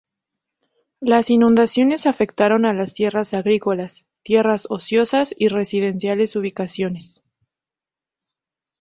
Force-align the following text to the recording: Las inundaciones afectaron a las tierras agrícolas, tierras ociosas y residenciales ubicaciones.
Las 1.01 1.29
inundaciones 1.29 2.07
afectaron 2.07 2.65
a 2.65 2.73
las 2.73 2.95
tierras 2.95 3.35
agrícolas, 3.35 4.07
tierras 4.23 4.65
ociosas 4.71 5.35
y 5.37 5.47
residenciales 5.49 6.35
ubicaciones. 6.35 7.21